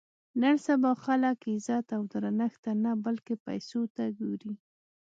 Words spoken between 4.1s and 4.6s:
ګوري.